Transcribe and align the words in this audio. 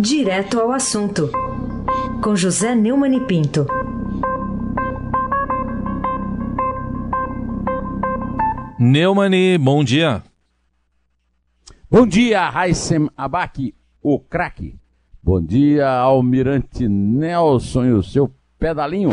Direto 0.00 0.60
ao 0.60 0.70
assunto, 0.70 1.28
com 2.22 2.36
José 2.36 2.72
Neumann 2.72 3.16
e 3.16 3.20
Pinto. 3.26 3.66
Neumani, 8.78 9.58
bom 9.58 9.82
dia. 9.82 10.22
Bom 11.90 12.06
dia, 12.06 12.48
Raissem 12.48 13.10
Abac, 13.16 13.74
o 14.00 14.20
craque. 14.20 14.76
Bom 15.20 15.42
dia, 15.42 15.90
Almirante 15.90 16.86
Nelson 16.86 17.86
e 17.86 17.92
o 17.92 18.02
seu 18.02 18.32
pedalinho. 18.56 19.10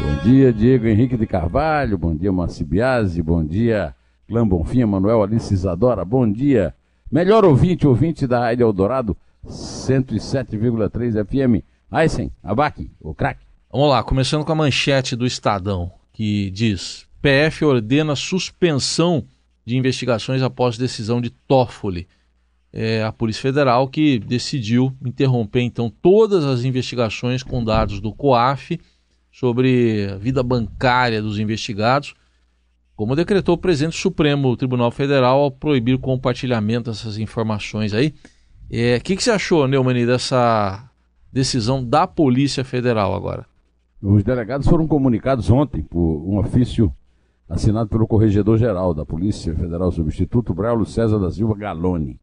Bom 0.00 0.22
dia, 0.24 0.50
Diego 0.50 0.86
Henrique 0.86 1.18
de 1.18 1.26
Carvalho. 1.26 1.98
Bom 1.98 2.16
dia, 2.16 2.32
Macibiase. 2.32 3.22
Bom 3.22 3.44
dia, 3.44 3.94
Clã 4.26 4.48
Bonfim, 4.48 4.86
Manuel 4.86 5.22
Alice 5.22 5.52
Isadora. 5.52 6.06
Bom 6.06 6.30
dia, 6.32 6.74
melhor 7.10 7.44
ouvinte, 7.44 7.86
ouvinte 7.86 8.26
da 8.26 8.40
Rádio 8.40 8.64
Eldorado, 8.64 9.16
107,3 9.46 11.24
FM. 11.24 11.64
Aysen, 11.90 12.32
Abac, 12.42 12.90
o 13.00 13.14
craque. 13.14 13.46
Vamos 13.70 13.90
lá, 13.90 14.02
começando 14.02 14.44
com 14.44 14.52
a 14.52 14.56
manchete 14.56 15.14
do 15.14 15.26
Estadão, 15.26 15.92
que 16.12 16.50
diz: 16.50 17.06
PF 17.22 17.64
ordena 17.64 18.16
suspensão 18.16 19.24
de 19.64 19.76
investigações 19.76 20.42
após 20.42 20.78
decisão 20.78 21.20
de 21.20 21.30
Toffoli. 21.30 22.08
É 22.72 23.02
a 23.02 23.12
Polícia 23.12 23.42
Federal 23.42 23.88
que 23.88 24.18
decidiu 24.18 24.92
interromper 25.04 25.60
então 25.62 25.90
todas 26.02 26.44
as 26.44 26.64
investigações 26.64 27.42
com 27.42 27.64
dados 27.64 28.00
do 28.00 28.12
COAF 28.12 28.78
sobre 29.32 30.08
a 30.12 30.16
vida 30.16 30.42
bancária 30.42 31.22
dos 31.22 31.38
investigados, 31.38 32.14
como 32.96 33.14
decretou 33.14 33.54
o 33.54 33.58
presidente 33.58 33.96
Supremo 33.96 34.56
Tribunal 34.56 34.90
Federal 34.90 35.40
ao 35.40 35.50
proibir 35.50 35.94
o 35.94 35.98
compartilhamento 35.98 36.90
dessas 36.90 37.18
informações 37.18 37.92
aí. 37.92 38.08
O 38.08 38.12
é, 38.70 38.98
que, 38.98 39.14
que 39.14 39.22
você 39.22 39.30
achou, 39.30 39.68
Neumani, 39.68 40.06
dessa 40.06 40.90
decisão 41.30 41.84
da 41.84 42.06
Polícia 42.06 42.64
Federal 42.64 43.14
agora? 43.14 43.46
Os 44.00 44.24
delegados 44.24 44.66
foram 44.66 44.88
comunicados 44.88 45.50
ontem 45.50 45.82
por 45.82 46.00
um 46.00 46.38
ofício 46.38 46.92
assinado 47.48 47.88
pelo 47.88 48.06
Corregedor-Geral 48.06 48.94
da 48.94 49.04
Polícia 49.04 49.54
Federal, 49.54 49.92
substituto 49.92 50.54
Braulio 50.54 50.86
César 50.86 51.18
da 51.18 51.30
Silva 51.30 51.54
Galoni. 51.54 52.18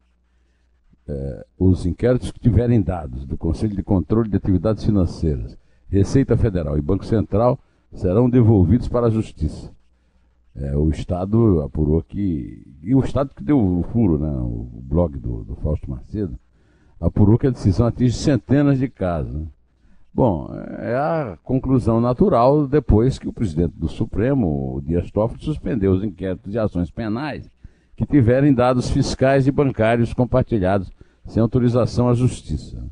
É, 1.08 1.46
os 1.58 1.86
inquéritos 1.86 2.32
que 2.32 2.40
tiverem 2.40 2.82
dados 2.82 3.26
do 3.26 3.38
Conselho 3.38 3.76
de 3.76 3.84
Controle 3.84 4.30
de 4.30 4.38
Atividades 4.38 4.84
Financeiras, 4.84 5.58
Receita 5.90 6.36
Federal 6.36 6.78
e 6.78 6.82
Banco 6.82 7.06
Central 7.06 7.60
serão 7.94 8.30
devolvidos 8.30 8.88
para 8.88 9.08
a 9.08 9.10
Justiça. 9.10 9.72
É, 10.56 10.76
o 10.78 10.90
Estado 10.90 11.62
apurou 11.62 12.02
que. 12.04 12.66
E 12.82 12.94
o 12.94 13.00
Estado 13.00 13.32
que 13.36 13.44
deu 13.44 13.60
o 13.60 13.84
furo, 13.92 14.20
né, 14.20 14.30
o 14.30 14.70
blog 14.84 15.18
do, 15.18 15.44
do 15.44 15.56
Fausto 15.56 15.90
Macedo, 15.90 16.38
apurou 17.00 17.38
que 17.38 17.48
a 17.48 17.52
decisão 17.52 17.88
atinge 17.88 18.16
centenas 18.16 18.78
de 18.78 18.88
casos. 18.88 19.34
Né? 19.34 19.48
Bom, 20.14 20.54
é 20.78 20.96
a 20.96 21.38
conclusão 21.44 22.00
natural 22.00 22.68
depois 22.68 23.18
que 23.18 23.28
o 23.28 23.34
presidente 23.34 23.74
do 23.76 23.88
Supremo, 23.88 24.76
o 24.76 24.82
Dias 24.82 25.10
Toffoli, 25.10 25.44
suspendeu 25.44 25.92
os 25.92 26.04
inquéritos 26.04 26.52
de 26.52 26.60
ações 26.60 26.92
penais 26.92 27.50
que 27.96 28.06
tiverem 28.06 28.54
dados 28.54 28.92
fiscais 28.92 29.48
e 29.48 29.52
bancários 29.52 30.14
compartilhados 30.14 30.92
sem 31.26 31.42
autorização 31.42 32.10
à 32.10 32.14
Justiça. 32.14 32.86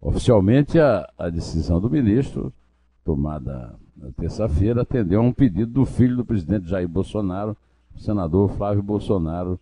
Oficialmente, 0.00 0.78
a, 0.78 1.08
a 1.18 1.28
decisão 1.28 1.80
do 1.80 1.90
ministro, 1.90 2.52
tomada 3.08 3.74
na 3.96 4.10
terça-feira, 4.10 4.82
atendeu 4.82 5.20
a 5.20 5.24
um 5.24 5.32
pedido 5.32 5.72
do 5.72 5.86
filho 5.86 6.18
do 6.18 6.26
presidente 6.26 6.68
Jair 6.68 6.86
Bolsonaro, 6.86 7.56
o 7.96 7.98
senador 7.98 8.50
Flávio 8.50 8.82
Bolsonaro, 8.82 9.58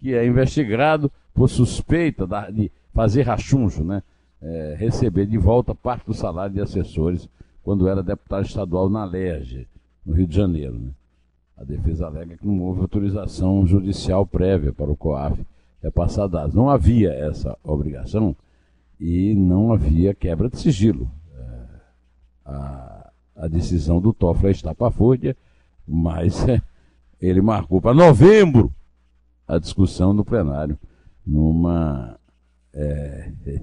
que 0.00 0.14
é 0.14 0.26
investigado 0.26 1.10
por 1.32 1.48
suspeita 1.48 2.26
de 2.52 2.72
fazer 2.92 3.22
rachunjo, 3.22 3.84
né? 3.84 4.02
É, 4.42 4.76
receber 4.76 5.26
de 5.26 5.38
volta 5.38 5.74
parte 5.76 6.06
do 6.06 6.14
salário 6.14 6.54
de 6.54 6.60
assessores 6.60 7.28
quando 7.62 7.88
era 7.88 8.02
deputado 8.02 8.44
estadual 8.44 8.88
na 8.88 9.04
LERJ, 9.04 9.68
no 10.04 10.14
Rio 10.14 10.26
de 10.26 10.34
Janeiro. 10.34 10.74
Né? 10.74 10.90
A 11.56 11.64
defesa 11.64 12.06
alega 12.06 12.36
que 12.36 12.46
não 12.46 12.60
houve 12.62 12.80
autorização 12.80 13.66
judicial 13.66 14.26
prévia 14.26 14.72
para 14.72 14.90
o 14.90 14.96
COAF 14.96 15.40
repassar 15.82 16.28
dados. 16.28 16.54
Não 16.54 16.68
havia 16.68 17.10
essa 17.10 17.56
obrigação 17.64 18.34
e 18.98 19.34
não 19.34 19.72
havia 19.72 20.14
quebra 20.14 20.48
de 20.48 20.58
sigilo. 20.58 21.10
A, 22.48 23.10
a 23.36 23.46
decisão 23.46 24.00
do 24.00 24.12
Toffoli 24.12 24.48
é 24.48 24.52
estapafúrdia, 24.52 25.36
mas 25.86 26.48
é, 26.48 26.60
ele 27.20 27.40
marcou 27.40 27.80
para 27.80 27.94
novembro 27.94 28.72
a 29.46 29.58
discussão 29.58 30.12
no 30.12 30.24
plenário, 30.24 30.78
numa 31.26 32.18
é, 32.72 33.32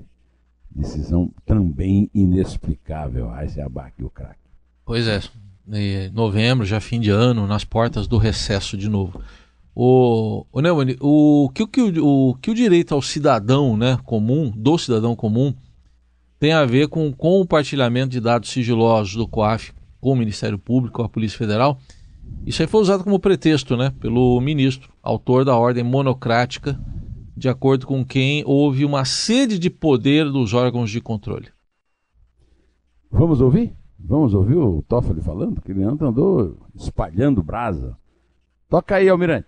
decisão 0.70 1.32
também 1.46 2.10
inexplicável. 2.14 3.32
Aí 3.32 3.50
se 3.50 3.60
abaque 3.60 4.04
o 4.04 4.10
craque. 4.10 4.40
Pois 4.86 5.08
é, 5.08 5.20
novembro, 6.14 6.66
já 6.66 6.80
fim 6.80 7.00
de 7.00 7.10
ano, 7.10 7.48
nas 7.48 7.64
portas 7.64 8.08
do 8.08 8.18
recesso 8.18 8.78
de 8.78 8.88
novo. 8.88 9.22
O, 9.76 10.46
o, 10.54 10.62
Neumann, 10.62 10.96
o, 11.02 11.50
que, 11.54 11.64
o, 11.82 12.30
o 12.30 12.36
que 12.36 12.50
o 12.50 12.56
direito 12.56 12.94
ao 12.94 13.02
cidadão 13.02 13.76
né, 13.76 14.00
comum, 14.06 14.50
do 14.56 14.78
cidadão 14.78 15.16
comum, 15.16 15.54
tem 16.40 16.54
a 16.54 16.66
ver 16.66 16.88
com, 16.88 17.08
o 17.08 17.16
compartilhamento 17.16 18.10
de 18.10 18.20
dados 18.20 18.50
sigilosos 18.50 19.16
do 19.16 19.28
COAF 19.28 19.74
com 20.00 20.12
o 20.12 20.16
Ministério 20.16 20.60
Público, 20.60 20.98
com 20.98 21.04
a 21.04 21.10
Polícia 21.10 21.38
Federal. 21.38 21.80
Isso 22.46 22.62
aí 22.62 22.68
foi 22.68 22.82
usado 22.82 23.04
como 23.04 23.20
pretexto 23.20 23.76
né, 23.76 23.94
pelo 24.00 24.40
ministro, 24.42 24.92
autor 25.02 25.46
da 25.46 25.56
ordem 25.56 25.84
monocrática, 25.84 26.80
de 27.36 27.50
acordo 27.50 27.86
com 27.88 28.06
quem 28.06 28.44
houve 28.46 28.86
uma 28.86 29.06
sede 29.06 29.58
de 29.58 29.70
poder 29.70 30.26
dos 30.26 30.54
órgãos 30.54 30.90
de 30.90 31.02
controle. 31.02 31.50
Vamos 33.12 33.42
ouvir? 33.42 33.74
Vamos 33.98 34.34
ouvir 34.34 34.56
o 34.56 34.84
Toffoli 34.88 35.22
falando? 35.22 35.62
Que 35.62 35.72
ele 35.72 35.84
andou 35.84 36.58
espalhando 36.76 37.42
brasa. 37.42 37.98
Toca 38.70 38.96
aí, 38.96 39.10
Almirante. 39.10 39.48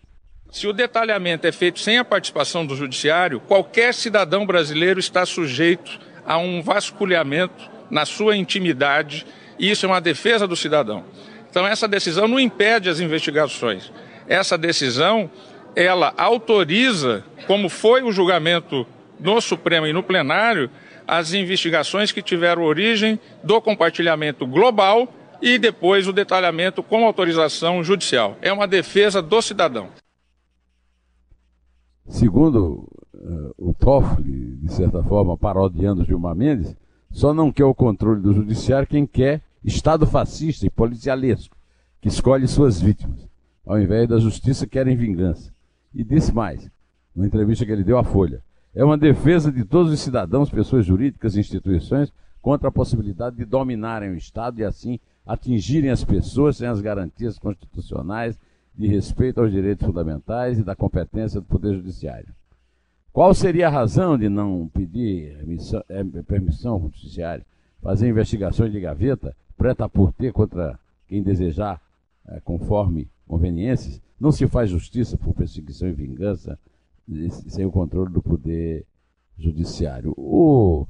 Se 0.49 0.65
o 0.67 0.73
detalhamento 0.73 1.45
é 1.45 1.51
feito 1.51 1.79
sem 1.79 1.97
a 1.97 2.05
participação 2.05 2.65
do 2.65 2.75
judiciário, 2.75 3.39
qualquer 3.41 3.93
cidadão 3.93 4.45
brasileiro 4.45 4.99
está 4.99 5.25
sujeito 5.25 5.99
a 6.27 6.37
um 6.37 6.61
vasculhamento 6.61 7.69
na 7.89 8.05
sua 8.05 8.35
intimidade, 8.35 9.25
e 9.57 9.71
isso 9.71 9.85
é 9.85 9.89
uma 9.89 10.01
defesa 10.01 10.45
do 10.45 10.55
cidadão. 10.55 11.05
Então 11.49 11.65
essa 11.65 11.87
decisão 11.87 12.27
não 12.27 12.39
impede 12.39 12.89
as 12.89 12.99
investigações. 12.99 13.91
Essa 14.27 14.57
decisão, 14.57 15.31
ela 15.75 16.13
autoriza, 16.17 17.23
como 17.47 17.69
foi 17.69 18.03
o 18.03 18.11
julgamento 18.11 18.85
no 19.19 19.39
Supremo 19.39 19.87
e 19.87 19.93
no 19.93 20.03
plenário, 20.03 20.69
as 21.07 21.33
investigações 21.33 22.11
que 22.11 22.21
tiveram 22.21 22.63
origem 22.63 23.17
do 23.41 23.61
compartilhamento 23.61 24.45
global 24.45 25.11
e 25.41 25.57
depois 25.57 26.07
o 26.07 26.13
detalhamento 26.13 26.83
com 26.83 27.05
autorização 27.05 27.83
judicial. 27.83 28.37
É 28.41 28.51
uma 28.51 28.67
defesa 28.67 29.21
do 29.21 29.41
cidadão. 29.41 29.89
Segundo 32.07 32.87
uh, 33.13 33.53
o 33.57 33.73
Toffoli, 33.73 34.57
de 34.57 34.71
certa 34.71 35.03
forma, 35.03 35.37
parodiando 35.37 36.05
Gilmar 36.05 36.35
Mendes, 36.35 36.75
só 37.11 37.33
não 37.33 37.51
quer 37.51 37.65
o 37.65 37.75
controle 37.75 38.21
do 38.21 38.33
judiciário 38.33 38.87
quem 38.87 39.05
quer 39.05 39.41
Estado 39.63 40.07
fascista 40.07 40.65
e 40.65 40.69
policialesco, 40.69 41.55
que 41.99 42.07
escolhe 42.07 42.47
suas 42.47 42.79
vítimas. 42.79 43.27
Ao 43.65 43.79
invés 43.79 44.07
da 44.07 44.17
justiça, 44.17 44.65
querem 44.65 44.95
vingança. 44.95 45.53
E 45.93 46.03
disse 46.03 46.33
mais, 46.33 46.69
numa 47.13 47.27
entrevista 47.27 47.65
que 47.65 47.71
ele 47.71 47.83
deu 47.83 47.97
à 47.97 48.03
Folha, 48.03 48.41
é 48.73 48.83
uma 48.85 48.97
defesa 48.97 49.51
de 49.51 49.65
todos 49.65 49.91
os 49.91 49.99
cidadãos, 49.99 50.49
pessoas 50.49 50.85
jurídicas 50.85 51.35
e 51.35 51.39
instituições 51.39 52.13
contra 52.41 52.69
a 52.69 52.71
possibilidade 52.71 53.35
de 53.35 53.43
dominarem 53.43 54.11
o 54.11 54.15
Estado 54.15 54.61
e 54.61 54.63
assim 54.63 54.99
atingirem 55.25 55.89
as 55.89 56.05
pessoas 56.05 56.55
sem 56.55 56.67
as 56.67 56.79
garantias 56.79 57.37
constitucionais 57.37 58.39
de 58.77 58.87
respeito 58.87 59.41
aos 59.41 59.51
direitos 59.51 59.85
fundamentais 59.85 60.59
e 60.59 60.63
da 60.63 60.75
competência 60.75 61.41
do 61.41 61.47
Poder 61.47 61.73
Judiciário. 61.75 62.33
Qual 63.11 63.33
seria 63.33 63.67
a 63.67 63.71
razão 63.71 64.17
de 64.17 64.29
não 64.29 64.69
pedir 64.71 65.35
permissão, 65.37 65.83
é, 65.89 66.03
permissão 66.21 66.73
ao 66.73 66.81
Judiciário, 66.81 67.43
fazer 67.81 68.07
investigações 68.07 68.71
de 68.71 68.79
gaveta, 68.79 69.35
preta 69.57 69.89
por 69.89 70.13
ter 70.13 70.31
contra 70.31 70.79
quem 71.07 71.23
desejar, 71.23 71.81
é, 72.27 72.39
conforme 72.41 73.09
conveniências? 73.27 73.99
Não 74.19 74.31
se 74.31 74.45
faz 74.47 74.69
justiça 74.69 75.17
por 75.17 75.33
perseguição 75.33 75.89
e 75.89 75.93
vingança 75.93 76.59
sem 77.47 77.65
o 77.65 77.71
controle 77.71 78.11
do 78.11 78.21
Poder 78.21 78.85
Judiciário. 79.37 80.13
O, 80.15 80.85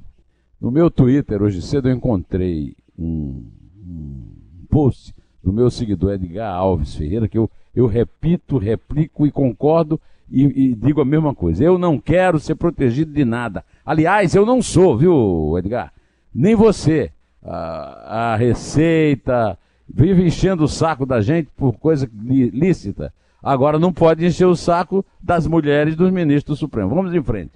no 0.60 0.70
meu 0.70 0.90
Twitter, 0.90 1.42
hoje 1.42 1.62
cedo, 1.62 1.88
eu 1.88 1.94
encontrei 1.94 2.76
um, 2.98 3.46
um 3.86 4.66
post 4.68 5.14
do 5.42 5.52
meu 5.52 5.70
seguidor 5.70 6.12
Edgar 6.12 6.54
Alves 6.54 6.94
Ferreira, 6.94 7.28
que 7.28 7.38
eu 7.38 7.50
eu 7.78 7.86
repito, 7.86 8.58
replico 8.58 9.24
e 9.24 9.30
concordo 9.30 10.00
e, 10.28 10.44
e, 10.44 10.74
digo 10.74 11.00
a 11.00 11.04
mesma 11.04 11.32
coisa. 11.32 11.62
Eu 11.62 11.78
não 11.78 11.96
quero 11.96 12.40
ser 12.40 12.56
protegido 12.56 13.12
de 13.12 13.24
nada. 13.24 13.64
Aliás, 13.86 14.34
eu 14.34 14.44
não 14.44 14.60
sou, 14.60 14.98
viu, 14.98 15.56
Edgar? 15.56 15.92
Nem 16.34 16.56
você. 16.56 17.12
A, 17.40 18.32
a 18.32 18.36
Receita 18.36 19.56
vive 19.88 20.26
enchendo 20.26 20.64
o 20.64 20.68
saco 20.68 21.06
da 21.06 21.20
gente 21.20 21.50
por 21.56 21.78
coisa 21.78 22.10
lícita. 22.12 23.14
Agora 23.40 23.78
não 23.78 23.92
pode 23.92 24.26
encher 24.26 24.46
o 24.46 24.56
saco 24.56 25.06
das 25.22 25.46
mulheres 25.46 25.94
dos 25.94 26.10
ministros 26.10 26.58
do 26.58 26.60
Supremo. 26.60 26.92
Vamos 26.92 27.14
em 27.14 27.22
frente. 27.22 27.52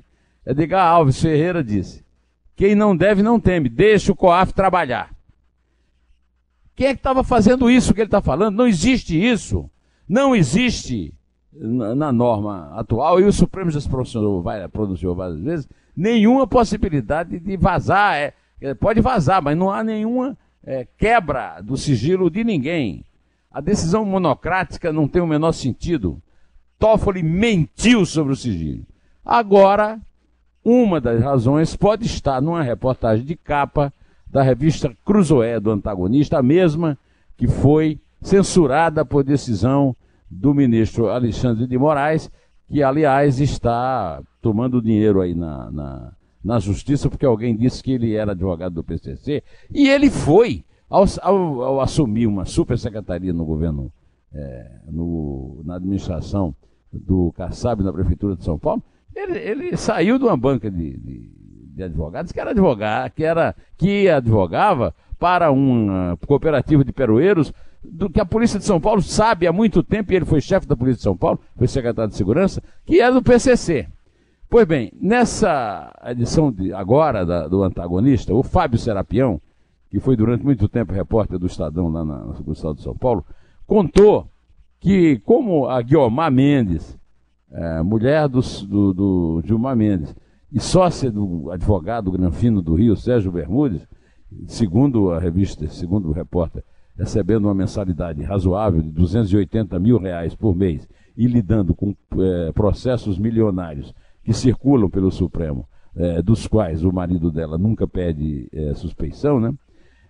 Edgar 0.47 0.87
Alves 0.87 1.21
Ferreira 1.21 1.65
disse: 1.65 2.05
quem 2.55 2.77
não 2.77 2.97
deve 2.97 3.25
não 3.25 3.41
teme, 3.41 3.69
deixa 3.69 4.13
o 4.13 4.17
COAF 4.17 4.53
trabalhar. 4.53 5.11
Quem 6.77 6.87
é 6.87 6.95
que 6.95 7.01
estava 7.01 7.25
fazendo 7.25 7.69
isso 7.69 7.93
que 7.93 8.01
ele 8.01 8.07
está 8.07 8.23
falando? 8.23 8.57
Não 8.57 8.69
existe 8.69 9.21
isso. 9.21 9.69
Não 10.09 10.35
existe 10.35 11.15
na, 11.53 12.13
norma 12.13 12.73
atual, 12.75 13.21
e 13.21 13.25
o 13.25 13.33
Supremo 13.33 13.71
já 13.71 13.81
se 13.81 13.89
pronunciou, 13.89 14.43
várias 14.43 15.41
vezes, 15.41 15.69
nenhuma 15.97 16.47
possibilidade 16.47 17.39
de 17.39 17.57
vazar. 17.57 18.35
É, 18.61 18.75
pode 18.75 19.01
vazar, 19.01 19.43
mas 19.43 19.57
não 19.57 19.71
há 19.71 19.83
nenhuma 19.83 20.37
é, 20.65 20.87
quebra 20.97 21.61
do 21.61 21.77
sigilo 21.77 22.31
de 22.31 22.45
ninguém. 22.45 23.05
A 23.51 23.61
decisão 23.61 24.05
monocrática 24.05 24.93
não 24.93 25.07
tem 25.07 25.21
o 25.21 25.27
menor 25.27 25.53
sentido. 25.53 26.23
Toffoli 26.79 27.23
mentiu 27.23 28.07
sobre 28.07 28.33
o 28.33 28.37
sigilo. 28.37 28.85
Agora, 29.25 30.01
uma 30.65 31.01
das 31.01 31.21
razões 31.23 31.77
pode 31.77 32.07
estar 32.07 32.41
numa 32.41 32.63
reportagem 32.63 33.25
de 33.25 33.37
capa 33.37 33.93
da 34.27 34.43
revista 34.43 34.97
Cruzoé 35.05 35.61
do 35.61 35.71
antagonista, 35.71 36.39
a 36.39 36.43
mesma 36.43 36.97
que 37.37 37.47
foi 37.47 38.01
censurada 38.23 39.05
por 39.05 39.25
decisão 39.25 39.95
do 40.31 40.55
ministro 40.55 41.11
Alexandre 41.11 41.67
de 41.67 41.77
Moraes, 41.77 42.31
que 42.69 42.83
aliás 42.83 43.39
está 43.39 44.23
tomando 44.41 44.81
dinheiro 44.81 45.21
aí 45.21 45.35
na, 45.35 45.71
na, 45.71 46.13
na 46.43 46.59
justiça, 46.59 47.11
porque 47.11 47.27
alguém 47.27 47.55
disse 47.55 47.83
que 47.83 47.93
ele 47.93 48.15
era 48.15 48.33
advogado 48.33 48.75
do 48.75 48.85
PCC, 48.85 49.43
e 49.71 49.89
ele 49.89 50.09
foi, 50.09 50.65
ao, 50.89 51.05
ao, 51.21 51.63
ao 51.63 51.81
assumir 51.81 52.27
uma 52.27 52.47
supersecretaria 52.47 53.33
no 53.33 53.45
governo, 53.45 53.93
é, 54.33 54.81
no, 54.91 55.61
na 55.65 55.77
administração 55.77 56.55
do 56.91 57.33
Kassab 57.33 57.83
na 57.83 57.93
Prefeitura 57.93 58.37
de 58.37 58.45
São 58.45 58.59
Paulo, 58.59 58.83
ele, 59.15 59.39
ele 59.39 59.77
saiu 59.77 60.19
de 60.19 60.25
uma 60.25 60.37
banca 60.37 60.71
de, 60.71 60.97
de, 60.97 61.31
de 61.75 61.83
advogados 61.83 62.33
que 62.33 62.41
era 62.41 62.51
advogado, 62.51 63.11
que 63.13 63.25
era 63.25 63.55
que 63.77 64.09
advogava 64.09 64.95
para 65.19 65.51
uma 65.51 66.17
cooperativa 66.27 66.85
de 66.85 66.93
peroeiros 66.93 67.53
do 67.83 68.09
que 68.09 68.21
a 68.21 68.25
Polícia 68.25 68.59
de 68.59 68.65
São 68.65 68.81
Paulo 68.81 69.03
sabe 69.03 69.47
há 69.47 69.53
muito 69.53 69.83
tempo, 69.83 70.13
e 70.13 70.17
ele 70.17 70.25
foi 70.25 70.41
chefe 70.41 70.67
da 70.67 70.77
Polícia 70.77 70.99
de 70.99 71.03
São 71.03 71.17
Paulo, 71.17 71.41
foi 71.57 71.67
secretário 71.67 72.11
de 72.11 72.17
Segurança, 72.17 72.63
que 72.85 73.01
é 73.01 73.11
do 73.11 73.23
PCC. 73.23 73.89
Pois 74.49 74.67
bem, 74.67 74.93
nessa 75.01 75.93
edição 76.05 76.53
de 76.53 76.73
agora 76.73 77.25
da, 77.25 77.49
do 77.49 77.63
antagonista, 77.63 78.35
o 78.35 78.43
Fábio 78.43 78.79
Serapião, 78.79 79.41
que 79.91 79.99
foi 79.99 80.17
durante 80.17 80.45
muito 80.45 80.69
tempo 80.69 80.93
repórter 80.93 81.39
do 81.39 81.47
Estadão 81.47 81.89
lá 81.89 82.05
na, 82.05 82.19
no 82.19 82.53
Estado 82.53 82.77
de 82.77 82.83
São 82.83 82.97
Paulo, 82.97 83.25
contou 83.67 84.29
que 84.79 85.19
como 85.21 85.67
a 85.67 85.81
Guiomar 85.81 86.31
Mendes, 86.31 86.99
é, 87.51 87.83
mulher 87.83 88.29
do, 88.29 88.41
do, 88.41 88.93
do 88.93 89.43
Gilmar 89.45 89.77
Mendes, 89.77 90.15
e 90.53 90.61
sócia 90.61 91.11
do 91.11 91.51
advogado 91.51 92.13
Granfino 92.13 92.61
do 92.61 92.75
Rio, 92.75 92.95
Sérgio 92.95 93.33
Bermudes, 93.33 93.87
segundo 94.47 95.11
a 95.11 95.19
revista, 95.19 95.67
segundo 95.69 96.11
o 96.11 96.13
repórter, 96.13 96.63
recebendo 96.97 97.45
uma 97.47 97.55
mensalidade 97.55 98.23
razoável 98.23 98.83
de 98.83 98.91
280 98.91 99.79
mil 99.79 99.99
reais 99.99 100.35
por 100.35 100.55
mês 100.55 100.89
e 101.17 101.27
lidando 101.27 101.75
com 101.75 101.95
é, 102.19 102.53
processos 102.53 103.19
milionários 103.19 103.95
que 104.25 104.33
circulam 104.33 104.89
pelo 104.89 105.11
Supremo, 105.11 105.67
é, 105.97 106.23
dos 106.23 106.47
quais 106.47 106.85
o 106.85 106.93
marido 106.93 107.31
dela 107.31 107.59
nunca 107.59 107.87
pede 107.87 108.49
é, 108.53 108.75
suspeição, 108.75 109.41
né? 109.41 109.53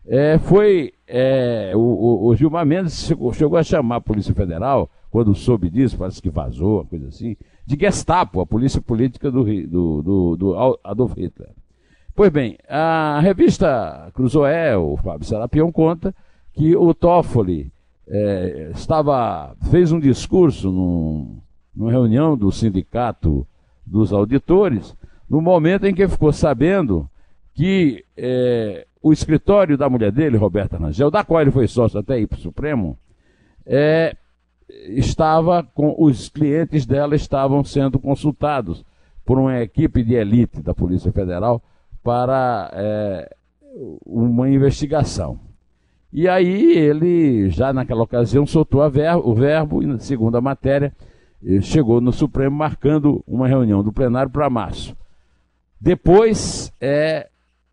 É, 0.04 0.36
foi 0.38 0.92
é, 1.06 1.72
o, 1.76 2.26
o, 2.26 2.34
Gilmar 2.34 2.66
Mendes 2.66 3.06
chegou, 3.06 3.32
chegou, 3.32 3.56
a 3.56 3.62
chamar 3.62 3.96
a 3.96 4.00
Polícia 4.00 4.34
Federal 4.34 4.90
quando 5.10 5.32
soube 5.34 5.70
disso, 5.70 5.96
parece 5.96 6.20
que 6.20 6.30
vazou, 6.30 6.80
uma 6.80 6.86
coisa 6.86 7.08
assim, 7.08 7.36
de 7.64 7.76
Gestapo, 7.78 8.40
a 8.40 8.46
polícia 8.46 8.80
política 8.80 9.30
do, 9.30 9.44
do, 9.44 10.02
do, 10.02 10.36
do 10.36 10.78
Adolf 10.82 11.14
Hitler. 11.16 11.50
Pois 12.14 12.30
bem, 12.30 12.58
a 12.68 13.20
revista 13.20 14.10
Cruzoé, 14.12 14.76
o 14.76 14.96
Fábio 14.96 15.26
Serapião 15.26 15.70
conta 15.70 16.14
que 16.52 16.76
o 16.76 16.92
Toffoli 16.92 17.72
é, 18.06 18.70
estava, 18.74 19.56
fez 19.70 19.92
um 19.92 19.98
discurso 19.98 20.70
num, 20.70 21.40
numa 21.74 21.90
reunião 21.90 22.36
do 22.36 22.50
sindicato 22.52 23.46
dos 23.86 24.12
auditores, 24.12 24.94
no 25.28 25.40
momento 25.40 25.86
em 25.86 25.94
que 25.94 26.06
ficou 26.06 26.32
sabendo 26.32 27.08
que 27.54 28.04
é, 28.16 28.86
o 29.02 29.12
escritório 29.12 29.76
da 29.76 29.88
mulher 29.88 30.12
dele, 30.12 30.36
Roberta 30.36 30.76
Rangel, 30.76 31.10
da 31.10 31.24
qual 31.24 31.40
ele 31.40 31.50
foi 31.50 31.66
sócio 31.66 31.98
até 31.98 32.20
ir 32.20 32.26
para 32.26 32.38
o 32.38 32.42
Supremo, 32.42 32.98
é, 33.66 34.16
estava 34.88 35.62
com 35.62 35.94
os 35.98 36.28
clientes 36.28 36.86
dela 36.86 37.14
estavam 37.14 37.64
sendo 37.64 37.98
consultados 37.98 38.84
por 39.24 39.38
uma 39.38 39.60
equipe 39.60 40.02
de 40.02 40.14
elite 40.14 40.62
da 40.62 40.74
Polícia 40.74 41.12
Federal 41.12 41.62
para 42.02 42.70
é, 42.74 43.36
uma 44.04 44.48
investigação. 44.48 45.38
E 46.12 46.28
aí 46.28 46.76
ele, 46.76 47.48
já 47.48 47.72
naquela 47.72 48.02
ocasião, 48.02 48.44
soltou 48.44 48.82
o 48.82 49.34
verbo 49.34 49.82
e, 49.82 50.00
segundo 50.00 50.36
a 50.36 50.40
matéria, 50.42 50.92
chegou 51.62 52.00
no 52.00 52.12
Supremo 52.12 52.54
marcando 52.54 53.24
uma 53.26 53.48
reunião 53.48 53.82
do 53.82 53.92
plenário 53.92 54.30
para 54.30 54.50
março. 54.50 54.94
Depois 55.80 56.72
é, 56.80 57.28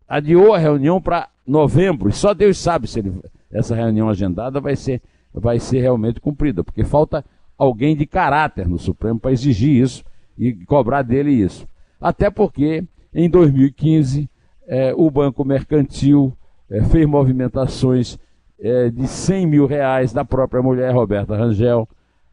adiou 0.08 0.54
a 0.54 0.58
reunião 0.58 1.00
para 1.00 1.28
novembro, 1.46 2.08
e 2.08 2.12
só 2.12 2.32
Deus 2.32 2.58
sabe 2.58 2.88
se 2.88 3.00
ele, 3.00 3.12
essa 3.52 3.74
reunião 3.74 4.08
agendada 4.08 4.60
vai 4.60 4.74
ser, 4.74 5.02
vai 5.32 5.60
ser 5.60 5.80
realmente 5.80 6.20
cumprida, 6.20 6.64
porque 6.64 6.82
falta 6.82 7.24
alguém 7.58 7.94
de 7.94 8.06
caráter 8.06 8.66
no 8.66 8.78
Supremo 8.78 9.20
para 9.20 9.32
exigir 9.32 9.82
isso 9.82 10.02
e 10.38 10.54
cobrar 10.64 11.02
dele 11.02 11.30
isso. 11.30 11.68
Até 12.00 12.30
porque, 12.30 12.82
em 13.14 13.28
2015, 13.28 14.28
é, 14.66 14.94
o 14.96 15.10
Banco 15.10 15.44
Mercantil 15.44 16.32
é, 16.70 16.82
fez 16.84 17.06
movimentações 17.06 18.18
é, 18.60 18.90
de 18.90 19.06
100 19.06 19.46
mil 19.46 19.66
reais 19.66 20.12
da 20.12 20.24
própria 20.24 20.62
mulher, 20.62 20.94
Roberta 20.94 21.36
Rangel, 21.36 21.88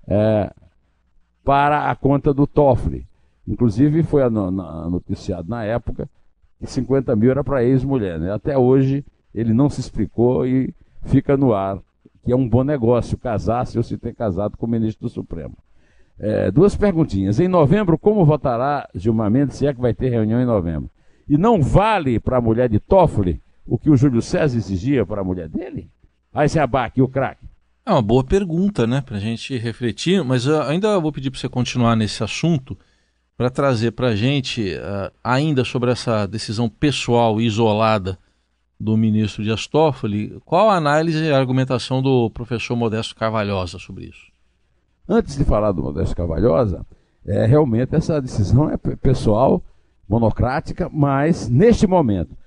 é, 0.07 0.51
para 1.43 1.89
a 1.89 1.95
conta 1.95 2.33
do 2.33 2.45
Toffoli. 2.45 3.07
Inclusive 3.47 4.03
foi 4.03 4.21
noticiado 4.29 5.49
na 5.49 5.63
época 5.63 6.09
que 6.59 6.67
50 6.67 7.15
mil 7.15 7.31
era 7.31 7.43
para 7.43 7.63
ex-mulher. 7.63 8.19
Né? 8.19 8.31
Até 8.31 8.57
hoje 8.57 9.05
ele 9.33 9.53
não 9.53 9.69
se 9.69 9.79
explicou 9.79 10.45
e 10.45 10.73
fica 11.03 11.37
no 11.37 11.53
ar 11.53 11.79
que 12.25 12.33
é 12.33 12.35
um 12.35 12.47
bom 12.47 12.61
negócio 12.61 13.17
casar-se 13.17 13.77
ou 13.77 13.83
se 13.83 13.97
ter 13.97 14.13
casado 14.13 14.57
com 14.57 14.65
o 14.65 14.69
ministro 14.69 15.07
do 15.07 15.09
Supremo. 15.09 15.55
É, 16.19 16.51
duas 16.51 16.75
perguntinhas. 16.75 17.39
Em 17.39 17.47
novembro, 17.47 17.97
como 17.97 18.25
votará 18.25 18.89
Gilmar 18.93 19.31
Mendes, 19.31 19.55
se 19.55 19.65
é 19.65 19.73
que 19.73 19.79
vai 19.79 19.93
ter 19.93 20.09
reunião 20.09 20.41
em 20.41 20.45
novembro? 20.45 20.89
E 21.29 21.37
não 21.37 21.61
vale 21.61 22.19
para 22.19 22.37
a 22.37 22.41
mulher 22.41 22.67
de 22.67 22.81
Toffoli 22.81 23.41
o 23.65 23.77
que 23.77 23.89
o 23.89 23.95
Júlio 23.95 24.21
César 24.21 24.57
exigia 24.57 25.05
para 25.05 25.21
a 25.21 25.23
mulher 25.23 25.47
dele? 25.47 25.89
Aí 26.37 26.47
se 26.47 26.59
abaque 26.59 27.01
o 27.01 27.07
craque. 27.07 27.43
É 27.83 27.89
uma 27.89 28.01
boa 28.01 28.23
pergunta, 28.23 28.85
né, 28.85 29.01
para 29.01 29.17
a 29.17 29.19
gente 29.19 29.57
refletir, 29.57 30.23
mas 30.23 30.45
eu 30.45 30.61
ainda 30.61 30.99
vou 30.99 31.11
pedir 31.11 31.31
para 31.31 31.39
você 31.39 31.49
continuar 31.49 31.95
nesse 31.95 32.23
assunto 32.23 32.77
para 33.35 33.49
trazer 33.49 33.93
para 33.93 34.09
a 34.09 34.15
gente 34.15 34.75
uh, 34.75 35.11
ainda 35.23 35.63
sobre 35.63 35.89
essa 35.89 36.27
decisão 36.27 36.69
pessoal 36.69 37.41
e 37.41 37.47
isolada 37.47 38.19
do 38.79 38.95
ministro 38.95 39.43
Dias 39.43 39.65
Toffoli, 39.65 40.39
qual 40.45 40.69
a 40.69 40.75
análise 40.75 41.23
e 41.23 41.31
a 41.31 41.39
argumentação 41.39 42.03
do 42.03 42.29
professor 42.29 42.75
Modesto 42.75 43.15
Carvalhosa 43.15 43.79
sobre 43.79 44.05
isso? 44.05 44.27
Antes 45.09 45.35
de 45.35 45.43
falar 45.43 45.71
do 45.71 45.81
Modesto 45.81 46.15
Carvalhosa, 46.15 46.85
é, 47.25 47.47
realmente 47.47 47.95
essa 47.95 48.21
decisão 48.21 48.69
é 48.69 48.77
pessoal, 48.77 49.59
monocrática, 50.07 50.87
mas 50.93 51.49
neste 51.49 51.87
momento 51.87 52.37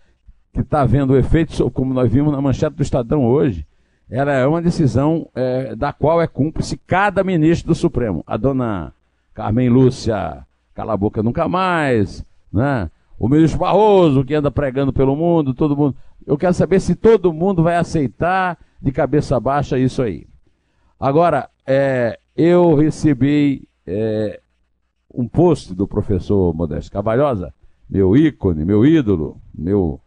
que 0.53 0.61
está 0.61 0.83
havendo 0.83 1.13
o 1.13 1.17
efeito, 1.17 1.69
como 1.73 1.93
nós 1.93 2.09
vimos 2.09 2.33
na 2.33 2.41
manchete 2.41 2.77
do 2.77 2.83
Estadão 2.83 3.25
hoje, 3.27 3.67
ela 4.11 4.33
é 4.33 4.47
uma 4.47 4.61
decisão 4.61 5.29
é, 5.35 5.77
da 5.77 5.93
qual 5.93 6.21
é 6.21 6.27
cúmplice 6.27 6.77
cada 6.77 7.23
ministro 7.23 7.69
do 7.69 7.75
Supremo. 7.75 8.25
A 8.27 8.37
dona 8.37 8.93
Carmen 9.33 9.69
Lúcia 9.69 10.45
Cala 10.75 10.95
a 10.95 10.97
Boca 10.97 11.23
Nunca 11.23 11.49
Mais, 11.49 12.25
né? 12.53 12.91
o 13.19 13.29
ministro 13.29 13.61
Barroso, 13.61 14.25
que 14.25 14.35
anda 14.35 14.51
pregando 14.51 14.93
pelo 14.93 15.15
mundo, 15.15 15.53
todo 15.53 15.77
mundo. 15.77 15.95
Eu 16.27 16.39
quero 16.39 16.55
saber 16.55 16.81
se 16.81 16.95
todo 16.95 17.33
mundo 17.33 17.63
vai 17.63 17.77
aceitar 17.77 18.59
de 18.81 18.91
cabeça 18.91 19.39
baixa 19.39 19.79
isso 19.79 20.03
aí. 20.03 20.27
Agora, 20.99 21.49
é, 21.67 22.19
eu 22.35 22.75
recebi 22.75 23.69
é, 23.87 24.41
um 25.15 25.29
post 25.29 25.75
do 25.75 25.87
professor 25.87 26.55
Modesto 26.55 26.91
Cavalhosa, 26.91 27.53
meu 27.89 28.17
ícone, 28.17 28.65
meu 28.65 28.87
ídolo, 28.87 29.37
meu, 29.55 30.01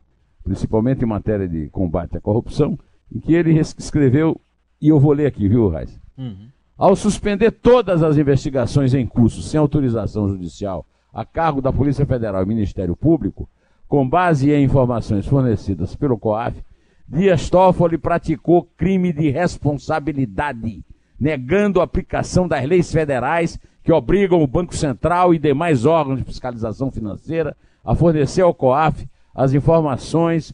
principalmente 0.43 1.03
em 1.03 1.07
matéria 1.07 1.47
de 1.47 1.69
combate 1.69 2.17
à 2.17 2.21
corrupção, 2.21 2.77
em 3.13 3.19
que 3.19 3.33
ele 3.33 3.57
escreveu, 3.59 4.39
e 4.81 4.89
eu 4.89 4.99
vou 4.99 5.13
ler 5.13 5.27
aqui, 5.27 5.47
viu, 5.47 5.69
Raiz? 5.69 5.99
Uhum. 6.17 6.47
Ao 6.77 6.95
suspender 6.95 7.51
todas 7.51 8.01
as 8.01 8.17
investigações 8.17 8.93
em 8.93 9.05
curso 9.05 9.41
sem 9.41 9.59
autorização 9.59 10.27
judicial 10.27 10.85
a 11.13 11.23
cargo 11.23 11.61
da 11.61 11.71
Polícia 11.71 12.05
Federal 12.05 12.41
e 12.41 12.47
Ministério 12.47 12.95
Público, 12.95 13.47
com 13.87 14.07
base 14.07 14.51
em 14.51 14.63
informações 14.63 15.27
fornecidas 15.27 15.95
pelo 15.95 16.17
COAF, 16.17 16.59
Dias 17.07 17.49
Toffoli 17.49 17.97
praticou 17.97 18.67
crime 18.75 19.13
de 19.13 19.29
responsabilidade, 19.29 20.83
negando 21.19 21.79
a 21.79 21.83
aplicação 21.83 22.47
das 22.47 22.65
leis 22.65 22.91
federais 22.91 23.59
que 23.83 23.91
obrigam 23.91 24.41
o 24.41 24.47
Banco 24.47 24.75
Central 24.75 25.33
e 25.33 25.37
demais 25.37 25.85
órgãos 25.85 26.17
de 26.17 26.25
fiscalização 26.25 26.89
financeira 26.89 27.55
a 27.85 27.93
fornecer 27.93 28.41
ao 28.41 28.53
COAF 28.53 29.07
as 29.35 29.53
informações 29.53 30.53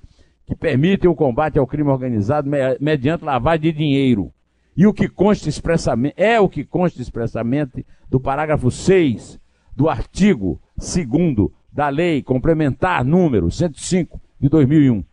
que 0.50 0.56
permitem 0.56 1.08
o 1.08 1.16
combate 1.16 1.60
ao 1.60 1.68
crime 1.68 1.92
organizado 1.92 2.50
mediante 2.82 3.24
lavagem 3.24 3.62
de 3.62 3.72
dinheiro. 3.72 4.34
E 4.76 4.88
o 4.88 4.94
que 4.94 5.08
consta 5.08 5.48
expressamente, 5.48 6.16
é 6.18 6.40
o 6.40 6.50
que 6.50 6.66
consta 6.66 7.00
expressamente 7.00 7.86
do 8.10 8.20
parágrafo 8.20 8.72
6 8.72 9.40
do 9.76 9.88
artigo 9.88 10.60
2 10.76 11.52
da 11.72 11.88
Lei 11.90 12.24
Complementar 12.24 13.06
número 13.06 13.52
105 13.52 14.20
de 14.40 14.50
2001. 14.50 15.04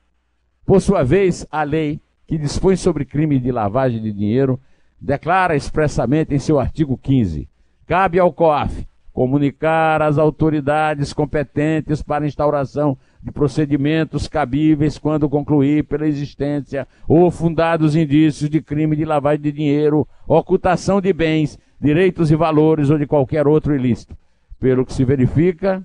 Por 0.64 0.80
sua 0.80 1.02
vez, 1.02 1.46
a 1.50 1.62
lei 1.62 2.00
que 2.26 2.38
dispõe 2.38 2.74
sobre 2.74 3.04
crime 3.04 3.38
de 3.38 3.52
lavagem 3.52 4.00
de 4.00 4.12
dinheiro 4.12 4.58
declara 4.98 5.54
expressamente 5.54 6.34
em 6.34 6.38
seu 6.38 6.58
artigo 6.58 6.96
15: 6.96 7.46
cabe 7.86 8.18
ao 8.18 8.32
COAF 8.32 8.86
comunicar 9.12 10.00
às 10.00 10.16
autoridades 10.16 11.12
competentes 11.12 12.02
para 12.02 12.26
instauração 12.26 12.96
de 13.26 13.32
procedimentos 13.32 14.28
cabíveis 14.28 14.98
quando 14.98 15.28
concluir 15.28 15.82
pela 15.82 16.06
existência 16.06 16.86
ou 17.08 17.28
fundados 17.28 17.96
indícios 17.96 18.48
de 18.48 18.62
crime 18.62 18.94
de 18.94 19.04
lavagem 19.04 19.42
de 19.42 19.50
dinheiro, 19.50 20.06
ocultação 20.28 21.00
de 21.00 21.12
bens, 21.12 21.58
direitos 21.80 22.30
e 22.30 22.36
valores 22.36 22.88
ou 22.88 22.96
de 22.96 23.04
qualquer 23.04 23.48
outro 23.48 23.74
ilícito. 23.74 24.16
Pelo 24.60 24.86
que 24.86 24.92
se 24.92 25.04
verifica, 25.04 25.84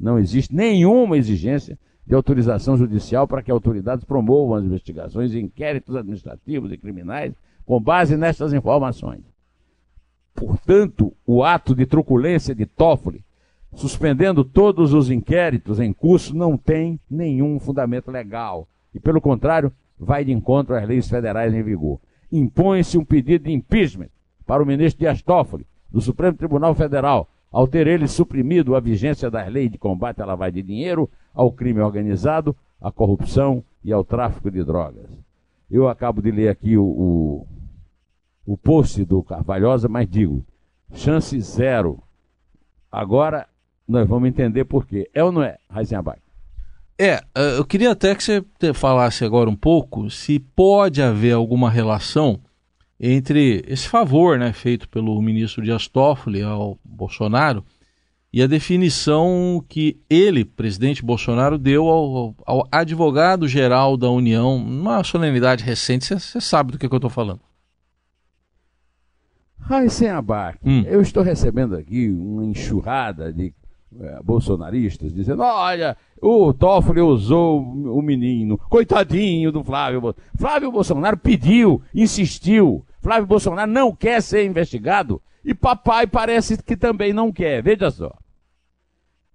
não 0.00 0.18
existe 0.18 0.52
nenhuma 0.52 1.16
exigência 1.16 1.78
de 2.04 2.12
autorização 2.12 2.76
judicial 2.76 3.28
para 3.28 3.40
que 3.40 3.52
autoridades 3.52 4.04
promovam 4.04 4.56
as 4.56 4.64
investigações 4.64 5.32
e 5.32 5.38
inquéritos 5.38 5.94
administrativos 5.94 6.72
e 6.72 6.76
criminais 6.76 7.32
com 7.64 7.80
base 7.80 8.16
nestas 8.16 8.52
informações. 8.52 9.22
Portanto, 10.34 11.12
o 11.24 11.44
ato 11.44 11.72
de 11.72 11.86
truculência 11.86 12.52
de 12.52 12.66
Toffoli, 12.66 13.24
suspendendo 13.74 14.44
todos 14.44 14.92
os 14.92 15.10
inquéritos 15.10 15.78
em 15.80 15.92
curso, 15.92 16.36
não 16.36 16.56
tem 16.56 16.98
nenhum 17.10 17.58
fundamento 17.58 18.10
legal 18.10 18.68
e, 18.94 19.00
pelo 19.00 19.20
contrário, 19.20 19.72
vai 19.98 20.24
de 20.24 20.32
encontro 20.32 20.74
às 20.74 20.86
leis 20.86 21.08
federais 21.08 21.54
em 21.54 21.62
vigor. 21.62 22.00
Impõe-se 22.32 22.98
um 22.98 23.04
pedido 23.04 23.44
de 23.44 23.52
impeachment 23.52 24.08
para 24.46 24.62
o 24.62 24.66
ministro 24.66 25.00
Dias 25.00 25.22
Toffoli, 25.22 25.66
do 25.90 26.00
Supremo 26.00 26.36
Tribunal 26.36 26.74
Federal, 26.74 27.28
ao 27.50 27.66
ter 27.66 27.86
ele 27.86 28.06
suprimido 28.06 28.74
a 28.74 28.80
vigência 28.80 29.30
das 29.30 29.50
leis 29.52 29.70
de 29.70 29.78
combate 29.78 30.22
à 30.22 30.24
lavagem 30.26 30.54
de 30.54 30.62
dinheiro, 30.62 31.10
ao 31.34 31.50
crime 31.52 31.80
organizado, 31.80 32.54
à 32.80 32.90
corrupção 32.90 33.62
e 33.84 33.92
ao 33.92 34.04
tráfico 34.04 34.50
de 34.50 34.62
drogas. 34.62 35.10
Eu 35.70 35.88
acabo 35.88 36.22
de 36.22 36.30
ler 36.30 36.48
aqui 36.48 36.76
o, 36.76 36.84
o 36.84 37.46
o 38.50 38.56
post 38.56 39.04
do 39.04 39.22
Carvalhosa, 39.22 39.88
mas 39.88 40.08
digo, 40.08 40.44
chance 40.92 41.40
zero. 41.40 42.02
Agora 42.90 43.46
nós 43.90 44.08
vamos 44.08 44.28
entender 44.28 44.64
por 44.64 44.86
quê. 44.86 45.10
É 45.12 45.22
ou 45.22 45.32
não 45.32 45.42
é, 45.42 45.56
Heisenberg? 45.74 46.20
É, 46.98 47.14
eh, 47.34 47.58
eu 47.58 47.64
queria 47.64 47.90
até 47.90 48.14
que 48.14 48.22
você 48.22 48.44
falasse 48.72 49.24
agora 49.24 49.50
um 49.50 49.56
pouco 49.56 50.08
se 50.10 50.38
pode 50.38 51.02
haver 51.02 51.32
alguma 51.32 51.70
relação 51.70 52.40
entre 53.00 53.64
esse 53.66 53.88
favor 53.88 54.38
né, 54.38 54.52
feito 54.52 54.88
pelo 54.88 55.20
ministro 55.20 55.64
Dias 55.64 55.88
Toffoli 55.88 56.42
ao 56.42 56.78
Bolsonaro 56.84 57.64
e 58.32 58.42
a 58.42 58.46
definição 58.46 59.64
que 59.68 59.98
ele, 60.08 60.44
presidente 60.44 61.04
Bolsonaro, 61.04 61.58
deu 61.58 61.88
ao, 61.88 62.34
ao 62.46 62.68
advogado-geral 62.70 63.96
da 63.96 64.08
União 64.08 64.58
numa 64.60 65.02
solenidade 65.02 65.64
recente. 65.64 66.06
Você 66.06 66.40
sabe 66.40 66.70
do 66.70 66.78
que, 66.78 66.88
que 66.88 66.94
eu 66.94 66.98
estou 66.98 67.10
falando. 67.10 67.40
Raíssen 69.58 70.08
Abac, 70.08 70.58
hum. 70.64 70.82
eu 70.86 71.00
estou 71.00 71.22
recebendo 71.22 71.76
aqui 71.76 72.10
uma 72.10 72.44
enxurrada 72.44 73.32
de 73.32 73.52
é, 73.98 74.22
bolsonaristas 74.22 75.12
dizendo: 75.12 75.42
olha, 75.42 75.96
o 76.20 76.52
Toffoli 76.52 77.00
usou 77.00 77.60
o 77.60 78.00
menino, 78.02 78.56
coitadinho 78.56 79.50
do 79.50 79.64
Flávio. 79.64 80.14
Flávio 80.38 80.70
Bolsonaro 80.70 81.16
pediu, 81.16 81.82
insistiu. 81.94 82.84
Flávio 83.00 83.26
Bolsonaro 83.26 83.70
não 83.70 83.94
quer 83.94 84.22
ser 84.22 84.44
investigado 84.44 85.20
e 85.44 85.54
papai 85.54 86.06
parece 86.06 86.62
que 86.62 86.76
também 86.76 87.12
não 87.12 87.32
quer. 87.32 87.62
Veja 87.62 87.90
só. 87.90 88.12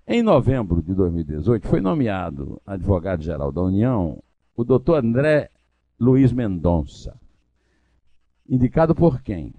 Em 0.07 0.21
novembro 0.21 0.83
de 0.83 0.93
2018 0.93 1.67
foi 1.67 1.81
nomeado 1.81 2.61
advogado-geral 2.65 3.51
da 3.51 3.61
União 3.61 4.21
o 4.55 4.63
doutor 4.63 5.03
André 5.03 5.49
Luiz 5.99 6.31
Mendonça. 6.31 7.19
Indicado 8.47 8.93
por 8.93 9.21
quem? 9.21 9.53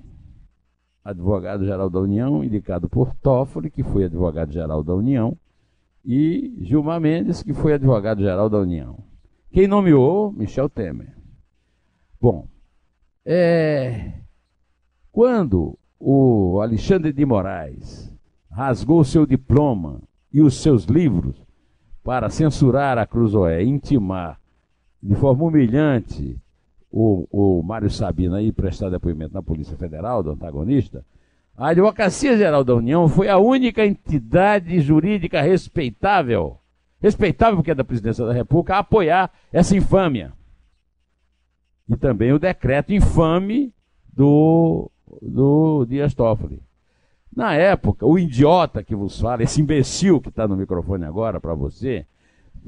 Advogado-geral 1.07 1.89
da 1.89 2.01
União, 2.01 2.43
indicado 2.43 2.89
por 2.89 3.15
Toffoli, 3.15 3.71
que 3.71 3.85
foi 3.85 4.05
advogado-geral 4.05 4.83
da 4.83 4.93
União, 4.93 5.37
e 6.05 6.59
Gilmar 6.63 7.01
Mendes, 7.01 7.45
que 7.45 7.55
foi 7.55 7.75
advogado-geral 7.75 8.51
da 8.51 8.59
União. 8.59 8.99
Quem 9.53 9.69
nomeou? 9.69 10.33
Michel 10.33 10.69
Temer. 10.69 11.15
Bom, 12.21 12.49
é, 13.25 14.15
quando 15.13 15.79
o 15.99 16.61
Alexandre 16.61 17.13
de 17.13 17.25
Moraes 17.25 18.13
rasgou 18.51 19.05
seu 19.05 19.25
diploma 19.25 20.03
e 20.33 20.43
os 20.43 20.61
seus 20.61 20.85
livros 20.87 21.37
para 22.03 22.31
censurar 22.31 22.99
a 22.99 23.07
Cruzoé, 23.07 23.63
intimar 23.63 24.41
de 25.01 25.15
forma 25.15 25.45
humilhante 25.45 26.37
o, 26.99 27.29
o 27.31 27.62
Mário 27.62 27.91
Sabina 27.91 28.41
ir 28.41 28.53
prestar 28.53 28.88
depoimento 28.88 29.35
na 29.35 29.43
Polícia 29.43 29.76
Federal, 29.76 30.23
do 30.23 30.31
antagonista, 30.31 31.05
a 31.55 31.69
Advocacia 31.69 32.38
Geral 32.38 32.65
da 32.65 32.75
União 32.75 33.07
foi 33.07 33.29
a 33.29 33.37
única 33.37 33.85
entidade 33.85 34.81
jurídica 34.81 35.43
respeitável, 35.43 36.57
respeitável 36.99 37.57
porque 37.57 37.71
é 37.71 37.75
da 37.75 37.85
Presidência 37.85 38.25
da 38.25 38.33
República, 38.33 38.76
a 38.76 38.79
apoiar 38.79 39.31
essa 39.53 39.76
infâmia. 39.76 40.33
E 41.87 41.97
também 41.97 42.33
o 42.33 42.38
decreto 42.38 42.95
infame 42.95 43.75
do, 44.11 44.91
do 45.21 45.85
Dias 45.85 46.15
Toffoli. 46.15 46.62
Na 47.35 47.53
época, 47.53 48.07
o 48.07 48.19
idiota 48.19 48.83
que 48.83 48.97
vos 48.97 49.21
fala, 49.21 49.43
esse 49.43 49.61
imbecil 49.61 50.19
que 50.19 50.31
está 50.31 50.49
no 50.49 50.57
microfone 50.57 51.05
agora 51.05 51.38
para 51.38 51.55
você, 51.55 52.07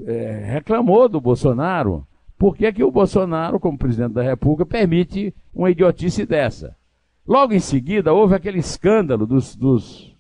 é, 0.05 0.45
reclamou 0.53 1.09
do 1.09 1.19
Bolsonaro 1.19 2.07
por 2.39 2.57
que, 2.57 2.73
que 2.73 2.85
o 2.85 2.91
Bolsonaro, 2.91 3.59
como 3.59 3.77
presidente 3.77 4.13
da 4.13 4.23
República, 4.23 4.65
permite 4.65 5.35
uma 5.53 5.71
idiotice 5.71 6.25
dessa? 6.25 6.77
Logo 7.27 7.53
em 7.53 7.59
seguida, 7.59 8.13
houve 8.13 8.35
aquele 8.35 8.59
escândalo 8.59 9.27
dos, 9.27 9.57
dos, 9.57 10.17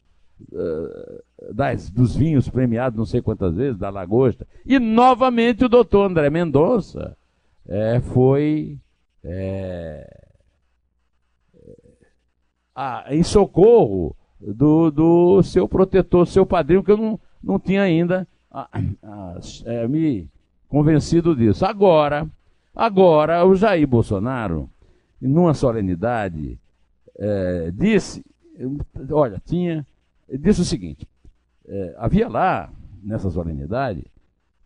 uh, 0.52 1.54
das, 1.54 1.88
dos 1.88 2.16
vinhos 2.16 2.48
premiados 2.48 2.98
não 2.98 3.06
sei 3.06 3.22
quantas 3.22 3.54
vezes, 3.54 3.78
da 3.78 3.88
Lagosta. 3.88 4.46
E 4.66 4.78
novamente 4.78 5.64
o 5.64 5.68
doutor 5.68 6.10
André 6.10 6.28
Mendonça 6.28 7.16
é, 7.66 8.00
foi 8.00 8.76
é, 9.22 10.10
em 13.10 13.22
socorro 13.22 14.16
do, 14.40 14.90
do 14.90 15.42
seu 15.42 15.68
protetor, 15.68 16.26
seu 16.26 16.44
padrinho, 16.44 16.82
que 16.82 16.90
eu 16.90 16.96
não, 16.96 17.20
não 17.42 17.58
tinha 17.58 17.82
ainda 17.82 18.26
é, 19.64 19.86
me 19.86 20.28
convencido 20.68 21.34
disso. 21.34 21.64
Agora, 21.64 22.28
agora 22.74 23.44
o 23.44 23.54
Jair 23.54 23.86
Bolsonaro, 23.86 24.68
numa 25.20 25.54
solenidade, 25.54 26.58
é, 27.18 27.72
disse, 27.72 28.24
olha, 29.10 29.40
tinha, 29.44 29.86
disse 30.38 30.60
o 30.60 30.64
seguinte, 30.64 31.08
é, 31.66 31.94
havia 31.98 32.28
lá, 32.28 32.70
nessa 33.02 33.30
solenidade, 33.30 34.04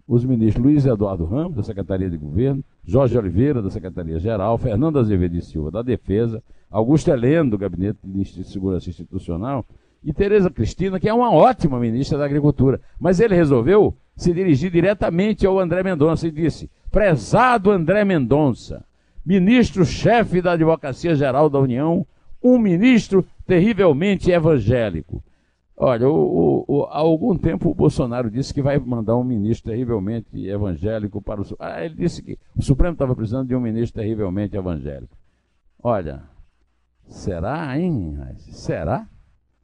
os 0.06 0.24
ministros 0.24 0.64
Luiz 0.64 0.84
Eduardo 0.84 1.24
Ramos, 1.24 1.56
da 1.56 1.62
Secretaria 1.62 2.10
de 2.10 2.18
Governo, 2.18 2.62
Jorge 2.84 3.16
Oliveira, 3.16 3.62
da 3.62 3.70
Secretaria-Geral, 3.70 4.58
Fernando 4.58 4.98
Azevedo 4.98 5.36
e 5.36 5.42
Silva, 5.42 5.70
da 5.70 5.82
Defesa, 5.82 6.42
Augusto 6.70 7.10
Heleno, 7.10 7.50
do 7.50 7.58
Gabinete 7.58 7.98
de 8.02 8.44
Segurança 8.44 8.90
Institucional, 8.90 9.64
e 10.04 10.12
Tereza 10.12 10.50
Cristina, 10.50 10.98
que 10.98 11.08
é 11.08 11.14
uma 11.14 11.32
ótima 11.32 11.78
ministra 11.78 12.18
da 12.18 12.24
Agricultura. 12.24 12.80
Mas 12.98 13.20
ele 13.20 13.36
resolveu 13.36 13.94
se 14.16 14.32
dirigir 14.32 14.70
diretamente 14.70 15.46
ao 15.46 15.58
André 15.58 15.82
Mendonça 15.82 16.26
e 16.26 16.30
disse: 16.30 16.70
Prezado 16.90 17.70
André 17.70 18.04
Mendonça, 18.04 18.84
ministro-chefe 19.24 20.42
da 20.42 20.52
Advocacia 20.52 21.14
Geral 21.14 21.48
da 21.48 21.58
União, 21.58 22.06
um 22.42 22.58
ministro 22.58 23.24
terrivelmente 23.46 24.30
evangélico. 24.30 25.22
Olha, 25.76 26.08
o, 26.08 26.64
o, 26.68 26.84
há 26.84 26.98
algum 26.98 27.36
tempo 27.36 27.70
o 27.70 27.74
Bolsonaro 27.74 28.30
disse 28.30 28.52
que 28.52 28.62
vai 28.62 28.78
mandar 28.78 29.16
um 29.16 29.24
ministro 29.24 29.70
terrivelmente 29.70 30.26
evangélico 30.46 31.20
para 31.20 31.40
o. 31.40 31.44
Ah, 31.58 31.84
ele 31.84 31.94
disse 31.94 32.22
que 32.22 32.38
o 32.56 32.62
Supremo 32.62 32.92
estava 32.92 33.16
precisando 33.16 33.48
de 33.48 33.56
um 33.56 33.60
ministro 33.60 34.00
terrivelmente 34.00 34.56
evangélico. 34.56 35.16
Olha, 35.82 36.22
será, 37.06 37.76
hein? 37.78 38.16
Será? 38.50 39.08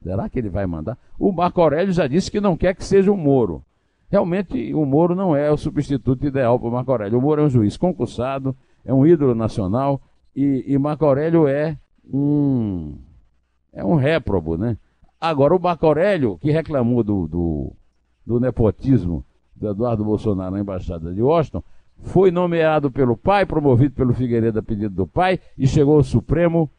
Será 0.01 0.27
que 0.29 0.39
ele 0.39 0.49
vai 0.49 0.65
mandar? 0.65 0.97
O 1.17 1.31
Marco 1.31 1.61
Aurélio 1.61 1.93
já 1.93 2.07
disse 2.07 2.31
que 2.31 2.41
não 2.41 2.57
quer 2.57 2.75
que 2.75 2.83
seja 2.83 3.11
o 3.11 3.17
Moro. 3.17 3.63
Realmente, 4.09 4.73
o 4.73 4.85
Moro 4.85 5.13
não 5.15 5.35
é 5.35 5.51
o 5.51 5.57
substituto 5.57 6.25
ideal 6.25 6.59
para 6.59 6.69
Marco 6.69 6.91
Aurélio. 6.91 7.19
O 7.19 7.21
Moro 7.21 7.41
é 7.41 7.45
um 7.45 7.49
juiz 7.49 7.77
concursado, 7.77 8.55
é 8.83 8.93
um 8.93 9.05
ídolo 9.05 9.35
nacional 9.35 10.01
e, 10.35 10.65
e 10.67 10.77
Marco 10.77 11.05
Aurélio 11.05 11.47
é 11.47 11.77
um, 12.11 12.97
é 13.71 13.85
um 13.85 13.95
réprobo, 13.95 14.57
né? 14.57 14.77
Agora, 15.21 15.55
o 15.55 15.61
Marco 15.61 15.85
Aurélio, 15.85 16.37
que 16.37 16.49
reclamou 16.49 17.03
do, 17.03 17.27
do, 17.27 17.73
do 18.25 18.39
nepotismo 18.39 19.23
do 19.55 19.69
Eduardo 19.69 20.03
Bolsonaro 20.03 20.51
na 20.51 20.59
embaixada 20.59 21.13
de 21.13 21.21
Washington, 21.21 21.61
foi 22.01 22.31
nomeado 22.31 22.89
pelo 22.89 23.17
pai, 23.17 23.45
promovido 23.45 23.93
pelo 23.93 24.13
Figueiredo 24.13 24.59
a 24.59 24.63
pedido 24.63 24.95
do 24.95 25.05
pai 25.05 25.39
e 25.57 25.67
chegou 25.67 25.97
ao 25.97 26.03
Supremo 26.03 26.71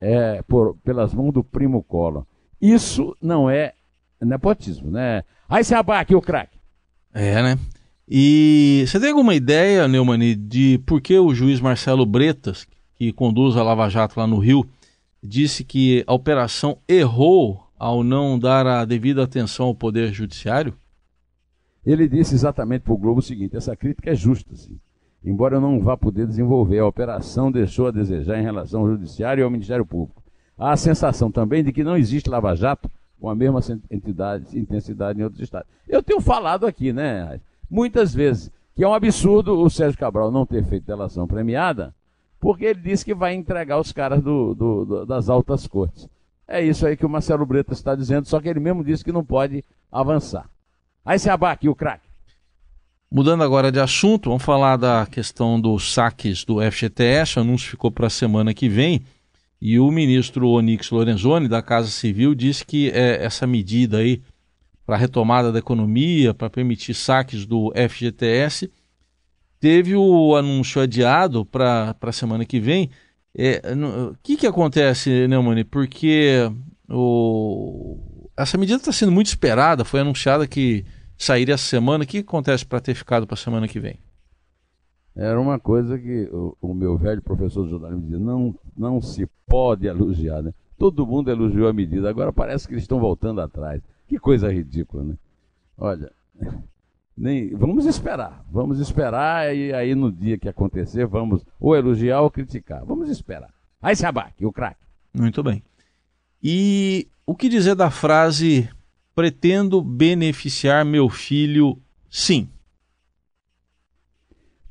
é, 0.00 0.42
por, 0.42 0.76
pelas 0.78 1.14
mãos 1.14 1.32
do 1.32 1.44
primo 1.44 1.82
Collor. 1.82 2.24
Isso 2.60 3.16
não 3.20 3.50
é 3.50 3.74
nepotismo, 4.20 4.90
né? 4.90 5.22
Aí 5.48 5.62
se 5.62 5.74
abaque 5.74 6.14
o 6.14 6.22
craque. 6.22 6.61
É, 7.14 7.42
né? 7.42 7.58
E 8.08 8.84
você 8.86 8.98
tem 8.98 9.10
alguma 9.10 9.34
ideia, 9.34 9.86
Neumani, 9.86 10.34
de 10.34 10.78
por 10.86 11.00
que 11.00 11.18
o 11.18 11.34
juiz 11.34 11.60
Marcelo 11.60 12.04
Bretas, 12.04 12.66
que 12.94 13.12
conduz 13.12 13.56
a 13.56 13.62
Lava 13.62 13.88
Jato 13.88 14.18
lá 14.18 14.26
no 14.26 14.38
Rio, 14.38 14.66
disse 15.22 15.64
que 15.64 16.04
a 16.06 16.12
operação 16.12 16.78
errou 16.88 17.62
ao 17.78 18.02
não 18.02 18.38
dar 18.38 18.66
a 18.66 18.84
devida 18.84 19.22
atenção 19.22 19.66
ao 19.66 19.74
Poder 19.74 20.12
Judiciário? 20.12 20.74
Ele 21.84 22.08
disse 22.08 22.34
exatamente 22.34 22.82
para 22.82 22.92
o 22.92 22.98
Globo 22.98 23.20
o 23.20 23.22
seguinte: 23.22 23.56
essa 23.56 23.76
crítica 23.76 24.10
é 24.10 24.14
justa, 24.14 24.54
sim. 24.54 24.78
Embora 25.24 25.56
eu 25.56 25.60
não 25.60 25.80
vá 25.80 25.96
poder 25.96 26.26
desenvolver, 26.26 26.80
a 26.80 26.86
operação 26.86 27.50
deixou 27.52 27.86
a 27.86 27.92
desejar 27.92 28.38
em 28.38 28.42
relação 28.42 28.80
ao 28.80 28.90
Judiciário 28.90 29.42
e 29.42 29.44
ao 29.44 29.50
Ministério 29.50 29.86
Público. 29.86 30.22
Há 30.58 30.72
a 30.72 30.76
sensação 30.76 31.30
também 31.30 31.62
de 31.62 31.72
que 31.72 31.84
não 31.84 31.96
existe 31.96 32.28
Lava 32.28 32.54
Jato 32.54 32.90
com 33.22 33.30
a 33.30 33.36
mesma 33.36 33.60
entidade, 33.88 34.58
intensidade 34.58 35.20
em 35.20 35.22
outros 35.22 35.40
estados. 35.40 35.68
Eu 35.88 36.02
tenho 36.02 36.20
falado 36.20 36.66
aqui, 36.66 36.92
né, 36.92 37.40
muitas 37.70 38.12
vezes, 38.12 38.50
que 38.74 38.82
é 38.82 38.88
um 38.88 38.92
absurdo 38.92 39.60
o 39.60 39.70
Sérgio 39.70 39.96
Cabral 39.96 40.32
não 40.32 40.44
ter 40.44 40.64
feito 40.64 40.84
delação 40.84 41.24
premiada, 41.24 41.94
porque 42.40 42.64
ele 42.64 42.80
disse 42.80 43.04
que 43.04 43.14
vai 43.14 43.32
entregar 43.32 43.78
os 43.78 43.92
caras 43.92 44.20
do, 44.20 44.56
do, 44.56 44.84
do, 44.84 45.06
das 45.06 45.28
altas 45.28 45.68
cortes. 45.68 46.08
É 46.48 46.60
isso 46.60 46.84
aí 46.84 46.96
que 46.96 47.06
o 47.06 47.08
Marcelo 47.08 47.46
Bretas 47.46 47.78
está 47.78 47.94
dizendo, 47.94 48.26
só 48.26 48.40
que 48.40 48.48
ele 48.48 48.58
mesmo 48.58 48.82
disse 48.82 49.04
que 49.04 49.12
não 49.12 49.24
pode 49.24 49.64
avançar. 49.90 50.50
Aí 51.04 51.16
se 51.16 51.30
abaque 51.30 51.68
o 51.68 51.76
craque. 51.76 52.08
Mudando 53.08 53.44
agora 53.44 53.70
de 53.70 53.78
assunto, 53.78 54.30
vamos 54.30 54.42
falar 54.42 54.76
da 54.76 55.06
questão 55.06 55.60
dos 55.60 55.94
saques 55.94 56.44
do 56.44 56.58
FGTS. 56.60 57.38
O 57.38 57.42
anúncio 57.42 57.70
ficou 57.70 57.90
para 57.92 58.08
a 58.08 58.10
semana 58.10 58.52
que 58.52 58.68
vem. 58.68 59.02
E 59.64 59.78
o 59.78 59.88
ministro 59.92 60.48
Onix 60.48 60.90
Lorenzoni, 60.90 61.46
da 61.46 61.62
Casa 61.62 61.86
Civil, 61.86 62.34
disse 62.34 62.66
que 62.66 62.90
é, 62.90 63.24
essa 63.24 63.46
medida 63.46 63.98
aí 63.98 64.20
para 64.84 64.96
retomada 64.96 65.52
da 65.52 65.60
economia, 65.60 66.34
para 66.34 66.50
permitir 66.50 66.94
saques 66.94 67.46
do 67.46 67.72
FGTS, 67.88 68.68
teve 69.60 69.94
o 69.94 70.34
anúncio 70.34 70.82
adiado 70.82 71.46
para 71.46 71.94
a 72.00 72.10
semana 72.10 72.44
que 72.44 72.58
vem. 72.58 72.90
É, 73.38 73.62
o 74.10 74.16
que, 74.20 74.36
que 74.36 74.48
acontece, 74.48 75.28
Neumani? 75.28 75.62
Porque 75.62 76.50
o, 76.90 78.28
essa 78.36 78.58
medida 78.58 78.78
está 78.78 78.90
sendo 78.90 79.12
muito 79.12 79.28
esperada, 79.28 79.84
foi 79.84 80.00
anunciada 80.00 80.44
que 80.44 80.84
sairia 81.16 81.54
essa 81.54 81.68
semana. 81.68 82.02
O 82.02 82.06
que 82.06 82.18
acontece 82.18 82.66
para 82.66 82.80
ter 82.80 82.96
ficado 82.96 83.28
para 83.28 83.34
a 83.34 83.38
semana 83.38 83.68
que 83.68 83.78
vem? 83.78 84.00
Era 85.14 85.38
uma 85.38 85.58
coisa 85.58 85.98
que 85.98 86.28
o, 86.32 86.56
o 86.60 86.74
meu 86.74 86.96
velho 86.96 87.20
professor 87.20 87.64
de 87.64 87.70
jornalismo 87.70 88.02
dizia: 88.02 88.18
não, 88.18 88.54
não 88.76 89.00
se 89.00 89.26
pode 89.46 89.86
elogiar, 89.86 90.42
né? 90.42 90.54
Todo 90.78 91.06
mundo 91.06 91.30
elogiou 91.30 91.68
a 91.68 91.72
medida, 91.72 92.08
agora 92.08 92.32
parece 92.32 92.66
que 92.66 92.74
eles 92.74 92.84
estão 92.84 92.98
voltando 92.98 93.40
atrás. 93.40 93.82
Que 94.08 94.18
coisa 94.18 94.52
ridícula, 94.52 95.04
né? 95.04 95.14
Olha, 95.76 96.10
nem, 97.16 97.54
vamos 97.54 97.84
esperar, 97.84 98.44
vamos 98.50 98.80
esperar 98.80 99.54
e 99.54 99.72
aí 99.72 99.94
no 99.94 100.10
dia 100.10 100.38
que 100.38 100.48
acontecer 100.48 101.06
vamos 101.06 101.44
ou 101.60 101.76
elogiar 101.76 102.22
ou 102.22 102.30
criticar. 102.30 102.84
Vamos 102.84 103.08
esperar. 103.10 103.52
Aí 103.80 103.94
se 103.94 104.06
abaque, 104.06 104.46
o 104.46 104.52
craque. 104.52 104.80
Muito 105.12 105.42
bem. 105.42 105.62
E 106.42 107.08
o 107.26 107.34
que 107.34 107.48
dizer 107.48 107.74
da 107.74 107.90
frase 107.90 108.68
pretendo 109.14 109.82
beneficiar 109.82 110.84
meu 110.84 111.08
filho 111.08 111.78
sim? 112.08 112.48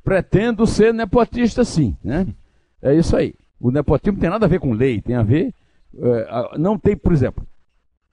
Pretendo 0.04 0.66
ser 0.66 0.94
nepotista 0.94 1.64
sim, 1.64 1.96
né? 2.04 2.28
É 2.82 2.94
isso 2.94 3.16
aí. 3.16 3.36
O 3.60 3.72
nepotismo 3.72 4.20
tem 4.20 4.30
nada 4.30 4.46
a 4.46 4.50
ver 4.50 4.60
com 4.60 4.74
lei, 4.74 5.02
tem 5.02 5.16
a 5.16 5.24
ver. 5.24 5.54
É, 5.98 6.58
não 6.58 6.78
tem, 6.78 6.96
por 6.96 7.14
exemplo, 7.14 7.46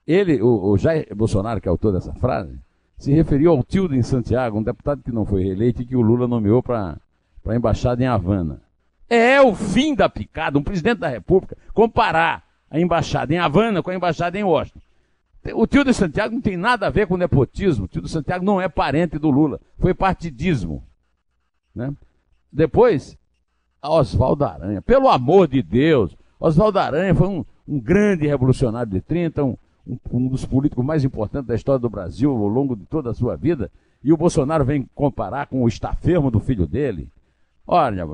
ele, 0.07 0.41
o, 0.43 0.71
o 0.71 0.79
Jair 0.79 1.07
Bolsonaro, 1.15 1.61
que 1.61 1.69
é 1.69 1.71
autor 1.71 1.93
dessa 1.93 2.13
frase, 2.15 2.59
se 2.97 3.13
referiu 3.13 3.53
ao 3.53 3.63
tio 3.63 3.93
em 3.95 4.03
Santiago, 4.03 4.59
um 4.59 4.63
deputado 4.63 5.03
que 5.03 5.13
não 5.13 5.25
foi 5.25 5.45
reeleito 5.45 5.83
e 5.83 5.87
que 5.87 5.97
o 5.97 6.01
Lula 6.01 6.27
nomeou 6.27 6.63
para 6.63 6.99
a 7.47 7.55
embaixada 7.55 8.03
em 8.03 8.07
Havana. 8.07 8.61
É 9.09 9.41
o 9.41 9.55
fim 9.55 9.95
da 9.95 10.09
picada, 10.09 10.59
um 10.59 10.63
presidente 10.63 10.99
da 10.99 11.09
República, 11.09 11.57
comparar 11.73 12.45
a 12.71 12.79
embaixada 12.79 13.33
em 13.33 13.39
Havana 13.39 13.83
com 13.83 13.91
a 13.91 13.95
embaixada 13.95 14.39
em 14.39 14.43
Washington. 14.43 14.81
O 15.55 15.67
tio 15.67 15.85
de 15.85 15.95
Santiago 15.95 16.35
não 16.35 16.43
tem 16.43 16.57
nada 16.57 16.87
a 16.87 16.91
ver 16.91 17.07
com 17.07 17.17
nepotismo. 17.17 17.85
O 17.85 17.89
tio 17.89 18.03
de 18.03 18.11
Santiago 18.11 18.45
não 18.45 18.61
é 18.61 18.69
parente 18.69 19.19
do 19.19 19.31
Lula. 19.31 19.61
Foi 19.79 19.95
partidismo. 19.95 20.83
Né? 21.79 21.95
Depois, 22.53 23.17
Oswaldo 23.81 24.45
Aranha. 24.45 24.83
Pelo 24.83 25.09
amor 25.09 25.47
de 25.47 25.63
Deus, 25.63 26.17
Oswaldo 26.41 26.81
Aranha 26.81 27.15
foi 27.15 27.29
um, 27.29 27.45
um, 27.69 27.79
grande 27.79 28.27
revolucionário 28.27 28.91
de 28.91 29.01
30, 29.01 29.45
um, 29.45 29.57
um, 29.87 29.99
um, 30.13 30.27
dos 30.27 30.45
políticos 30.45 30.85
mais 30.85 31.05
importantes 31.05 31.47
da 31.47 31.55
história 31.55 31.79
do 31.79 31.89
Brasil 31.89 32.33
ao 32.33 32.49
longo 32.49 32.75
de 32.75 32.85
toda 32.85 33.11
a 33.11 33.15
sua 33.15 33.37
vida. 33.37 33.71
E 34.03 34.13
o 34.13 34.17
Bolsonaro 34.17 34.65
vem 34.65 34.89
comparar 34.93 35.47
com 35.47 35.63
o 35.63 35.69
estafermo 35.69 36.33
do 36.33 36.41
filho 36.41 36.67
dele. 36.67 37.09
Olha, 37.65 38.05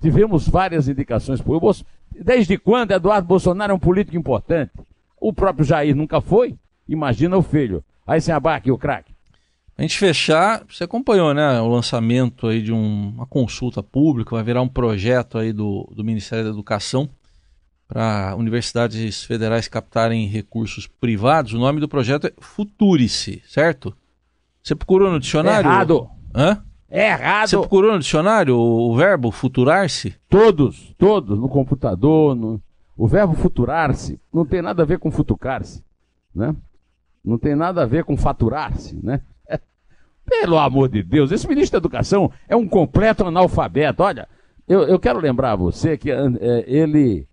tivemos 0.00 0.48
várias 0.48 0.88
indicações 0.88 1.40
por 1.40 1.58
Bolso... 1.58 1.84
Desde 2.14 2.56
quando 2.56 2.92
Eduardo 2.92 3.26
Bolsonaro 3.26 3.72
é 3.72 3.74
um 3.74 3.80
político 3.80 4.16
importante? 4.16 4.70
O 5.20 5.32
próprio 5.32 5.64
Jair 5.64 5.96
nunca 5.96 6.20
foi. 6.20 6.56
Imagina 6.88 7.36
o 7.36 7.42
filho. 7.42 7.82
Aí 8.06 8.20
sem 8.20 8.34
abaque 8.34 8.70
o 8.70 8.78
craque. 8.78 9.11
A 9.82 9.84
gente 9.84 9.98
fechar, 9.98 10.64
você 10.70 10.84
acompanhou, 10.84 11.34
né, 11.34 11.60
o 11.60 11.66
lançamento 11.66 12.46
aí 12.46 12.62
de 12.62 12.72
um, 12.72 13.08
uma 13.16 13.26
consulta 13.26 13.82
pública, 13.82 14.36
vai 14.36 14.44
virar 14.44 14.62
um 14.62 14.68
projeto 14.68 15.36
aí 15.36 15.52
do, 15.52 15.92
do 15.92 16.04
Ministério 16.04 16.44
da 16.44 16.50
Educação 16.50 17.10
para 17.88 18.36
universidades 18.36 19.24
federais 19.24 19.66
captarem 19.66 20.28
recursos 20.28 20.86
privados. 20.86 21.52
O 21.52 21.58
nome 21.58 21.80
do 21.80 21.88
projeto 21.88 22.28
é 22.28 22.32
Futurice, 22.38 23.42
certo? 23.44 23.92
Você 24.62 24.76
procurou 24.76 25.10
no 25.10 25.18
dicionário? 25.18 25.68
Errado. 25.68 26.08
Hã? 26.32 26.62
É 26.88 27.08
errado. 27.08 27.48
Você 27.48 27.56
procurou 27.56 27.90
no 27.90 27.98
dicionário 27.98 28.56
o, 28.56 28.92
o 28.92 28.96
verbo 28.96 29.32
futurar-se? 29.32 30.14
Todos, 30.28 30.94
todos, 30.96 31.36
no 31.36 31.48
computador, 31.48 32.36
no... 32.36 32.62
o 32.96 33.08
verbo 33.08 33.34
futurar-se 33.34 34.20
não 34.32 34.46
tem 34.46 34.62
nada 34.62 34.84
a 34.84 34.86
ver 34.86 35.00
com 35.00 35.10
futucar-se, 35.10 35.82
né? 36.32 36.54
Não 37.24 37.36
tem 37.36 37.56
nada 37.56 37.82
a 37.82 37.86
ver 37.86 38.04
com 38.04 38.16
faturar-se, 38.16 38.94
né? 39.02 39.20
Pelo 40.40 40.58
amor 40.58 40.88
de 40.88 41.02
Deus, 41.02 41.30
esse 41.30 41.46
ministro 41.46 41.78
da 41.78 41.82
Educação 41.82 42.32
é 42.48 42.56
um 42.56 42.66
completo 42.66 43.24
analfabeto. 43.24 44.02
Olha, 44.02 44.26
eu, 44.66 44.82
eu 44.82 44.98
quero 44.98 45.20
lembrar 45.20 45.52
a 45.52 45.56
você 45.56 45.96
que 45.98 46.10
é, 46.10 46.16
ele 46.66 47.28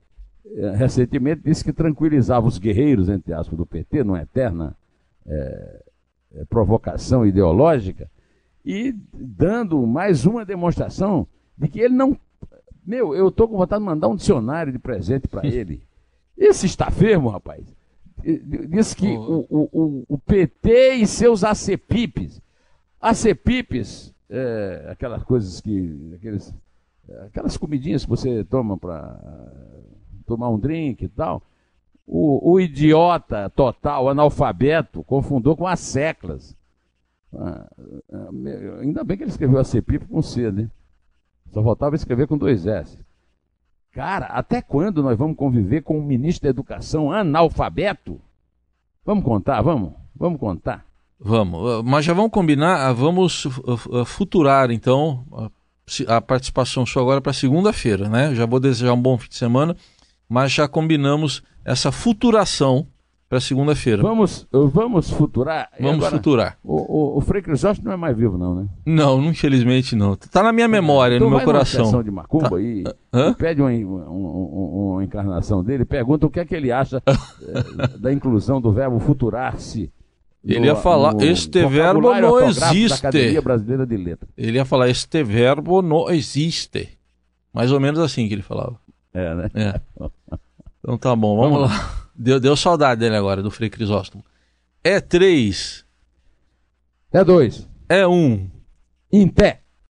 é, 0.45 0.75
recentemente 0.75 1.41
disse 1.45 1.63
que 1.63 1.71
tranquilizava 1.71 2.45
os 2.45 2.57
guerreiros, 2.57 3.07
entre 3.07 3.33
aspas, 3.33 3.57
do 3.57 3.65
PT, 3.65 4.03
numa 4.03 4.21
eterna 4.21 4.75
é, 5.25 5.81
provocação 6.49 7.25
ideológica, 7.25 8.11
e 8.65 8.93
dando 9.13 9.87
mais 9.87 10.25
uma 10.25 10.43
demonstração 10.43 11.25
de 11.57 11.69
que 11.69 11.79
ele 11.79 11.95
não. 11.95 12.17
Meu, 12.85 13.15
eu 13.15 13.29
estou 13.29 13.47
com 13.47 13.57
vontade 13.57 13.81
de 13.81 13.85
mandar 13.85 14.09
um 14.09 14.15
dicionário 14.15 14.73
de 14.73 14.79
presente 14.79 15.27
para 15.27 15.45
ele. 15.47 15.83
Esse 16.37 16.65
está 16.65 16.91
fermo, 16.91 17.29
rapaz. 17.29 17.63
Diz 18.21 18.93
que 18.93 19.07
o, 19.07 19.45
o, 19.49 19.69
o, 19.71 20.05
o 20.09 20.17
PT 20.17 20.95
e 20.95 21.07
seus 21.07 21.45
acepipes 21.45 22.41
a 22.99 23.13
Cepipes, 23.13 24.13
é, 24.29 24.87
aquelas 24.89 25.23
coisas 25.23 25.61
que. 25.61 26.13
Aqueles, 26.15 26.53
aquelas 27.25 27.57
comidinhas 27.57 28.03
que 28.03 28.09
você 28.09 28.43
toma 28.43 28.77
para 28.77 29.19
tomar 30.25 30.49
um 30.49 30.59
drink 30.59 31.03
e 31.03 31.09
tal. 31.09 31.41
O, 32.05 32.53
o, 32.53 32.59
idiota 32.59 33.49
total, 33.51 34.09
analfabeto, 34.09 35.03
confundou 35.03 35.55
com 35.55 35.67
as 35.67 35.79
seclas. 35.79 36.57
Ah, 37.33 37.69
ah 38.11 38.29
ainda 38.81 39.03
bem 39.03 39.15
que 39.15 39.23
ele 39.23 39.31
escreveu 39.31 39.59
a 39.59 39.63
Cepip 39.63 40.07
com 40.07 40.21
C, 40.21 40.51
né? 40.51 40.69
Só 41.51 41.63
faltava 41.63 41.95
escrever 41.95 42.27
com 42.27 42.37
dois 42.37 42.65
S. 42.65 42.97
Cara, 43.91 44.27
até 44.27 44.61
quando 44.61 45.01
nós 45.01 45.17
vamos 45.17 45.37
conviver 45.37 45.81
com 45.81 45.99
um 45.99 46.03
ministro 46.03 46.43
da 46.43 46.49
Educação 46.49 47.11
analfabeto? 47.11 48.19
Vamos 49.03 49.23
contar, 49.23 49.61
vamos? 49.61 49.93
Vamos 50.15 50.39
contar. 50.39 50.88
Vamos, 51.19 51.69
ah, 51.69 51.81
mas 51.83 52.05
já 52.05 52.13
vamos 52.13 52.31
combinar, 52.31 52.87
ah, 52.87 52.93
vamos 52.93 53.45
ah, 53.93 54.05
futurar 54.05 54.71
então 54.71 55.25
a 56.07 56.21
participação 56.21 56.85
sua 56.85 57.01
agora 57.01 57.19
para 57.19 57.33
segunda-feira, 57.33 58.07
né? 58.07 58.33
Já 58.33 58.45
vou 58.45 58.59
desejar 58.59 58.93
um 58.93 59.01
bom 59.01 59.17
fim 59.17 59.27
de 59.27 59.35
semana, 59.35 59.75
mas 60.29 60.51
já 60.51 60.67
combinamos 60.67 61.43
essa 61.65 61.91
futuração 61.91 62.87
para 63.27 63.39
segunda-feira. 63.39 64.01
Vamos, 64.01 64.47
vamos 64.51 65.09
futurar. 65.09 65.69
Vamos 65.79 65.97
agora, 65.97 66.15
futurar. 66.15 66.57
O, 66.63 66.75
o, 66.75 67.17
o 67.17 67.21
Frei 67.21 67.41
Crisóstomo 67.41 67.87
não 67.87 67.93
é 67.93 67.97
mais 67.97 68.17
vivo, 68.17 68.37
não, 68.37 68.55
né? 68.55 68.67
Não, 68.85 69.23
infelizmente 69.23 69.95
não. 69.95 70.13
Está 70.13 70.41
na 70.41 70.51
minha 70.51 70.67
memória, 70.67 71.15
então 71.17 71.29
no 71.29 71.35
meu 71.35 71.45
coração. 71.45 71.89
Uma 71.89 72.03
de 72.03 72.11
macumba 72.11 72.49
tá. 72.49 72.59
e, 72.61 72.83
e 72.83 73.33
pede 73.35 73.61
uma, 73.61 73.69
uma, 73.71 74.93
uma, 74.93 75.03
encarnação 75.03 75.63
dele, 75.63 75.85
pergunta 75.85 76.25
o 76.25 76.29
que 76.29 76.39
é 76.39 76.45
que 76.45 76.55
ele 76.55 76.71
acha 76.71 77.03
é, 77.05 77.97
da 77.99 78.11
inclusão 78.11 78.59
do 78.59 78.71
verbo 78.71 78.99
futurar-se 78.99 79.91
Ele 80.43 80.67
ia 80.67 80.75
falar, 80.75 81.13
no 81.13 81.23
este 81.23 81.65
verbo 81.67 82.13
não 82.15 82.39
existe. 82.47 83.41
Brasileira 83.41 83.85
de 83.85 83.97
Letras. 83.97 84.31
Ele 84.37 84.57
ia 84.57 84.65
falar, 84.65 84.89
este 84.89 85.23
verbo 85.23 85.81
não 85.81 86.09
existe. 86.09 86.97
Mais 87.53 87.71
ou 87.71 87.79
menos 87.79 87.99
assim 87.99 88.27
que 88.27 88.33
ele 88.33 88.41
falava. 88.41 88.79
É, 89.13 89.35
né? 89.35 89.51
É. 89.53 89.81
Então 90.79 90.97
tá 90.97 91.15
bom, 91.15 91.35
vamos 91.37 91.61
lá. 91.61 92.07
Deu, 92.15 92.39
deu 92.39 92.55
saudade 92.55 92.99
dele 92.99 93.15
agora, 93.15 93.41
do 93.41 93.51
Frei 93.51 93.69
Crisóstomo. 93.69 94.23
É 94.83 94.99
três, 95.01 95.85
É 97.11 97.23
dois. 97.23 97.67
é 97.87 98.07
um. 98.07 98.49
Em 99.11 99.27
pé. 99.27 99.61